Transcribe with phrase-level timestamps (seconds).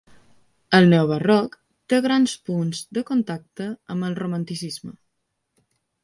[0.77, 1.57] El Neobarroc
[1.93, 3.67] té grans punts de contacte
[3.97, 4.95] amb el Romanticisme.